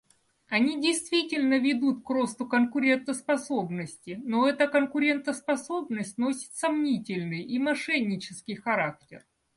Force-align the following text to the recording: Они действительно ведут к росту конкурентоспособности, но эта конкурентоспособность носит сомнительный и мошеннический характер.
Они 0.47 0.81
действительно 0.81 1.59
ведут 1.59 2.03
к 2.03 2.09
росту 2.09 2.47
конкурентоспособности, 2.47 4.19
но 4.25 4.49
эта 4.49 4.67
конкурентоспособность 4.67 6.17
носит 6.17 6.53
сомнительный 6.55 7.43
и 7.43 7.59
мошеннический 7.59 8.55
характер. 8.55 9.23